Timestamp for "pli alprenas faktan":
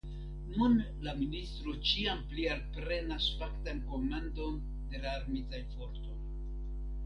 2.33-3.85